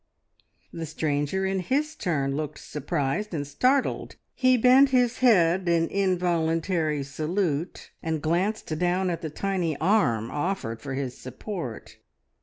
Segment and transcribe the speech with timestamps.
[0.73, 7.03] The stranger in his turn looked surprised and startled; he bent his head in involuntary
[7.03, 11.97] salute, and glanced down at the tiny arm offered for his support.